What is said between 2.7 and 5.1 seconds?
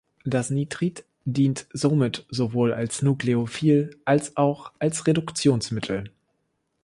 als Nukleophil als auch als